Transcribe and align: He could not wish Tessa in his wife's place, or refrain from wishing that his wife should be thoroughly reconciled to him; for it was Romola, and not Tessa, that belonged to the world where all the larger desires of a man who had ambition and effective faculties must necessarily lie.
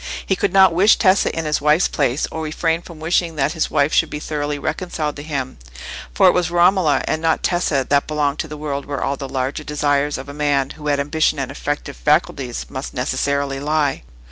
He 0.25 0.35
could 0.35 0.51
not 0.51 0.73
wish 0.73 0.95
Tessa 0.97 1.31
in 1.37 1.45
his 1.45 1.61
wife's 1.61 1.87
place, 1.87 2.25
or 2.31 2.41
refrain 2.41 2.81
from 2.81 2.99
wishing 2.99 3.35
that 3.35 3.51
his 3.51 3.69
wife 3.69 3.93
should 3.93 4.09
be 4.09 4.19
thoroughly 4.19 4.57
reconciled 4.57 5.15
to 5.17 5.21
him; 5.21 5.59
for 6.11 6.25
it 6.27 6.31
was 6.33 6.49
Romola, 6.49 7.03
and 7.07 7.21
not 7.21 7.43
Tessa, 7.43 7.85
that 7.87 8.07
belonged 8.07 8.39
to 8.39 8.47
the 8.47 8.57
world 8.57 8.87
where 8.87 9.03
all 9.03 9.15
the 9.15 9.29
larger 9.29 9.63
desires 9.63 10.17
of 10.17 10.27
a 10.27 10.33
man 10.33 10.71
who 10.71 10.87
had 10.87 10.99
ambition 10.99 11.37
and 11.37 11.51
effective 11.51 11.95
faculties 11.97 12.65
must 12.67 12.95
necessarily 12.95 13.59
lie. 13.59 14.01